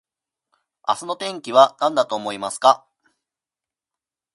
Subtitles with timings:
[0.87, 2.87] 明日の天気はなんだと思いますか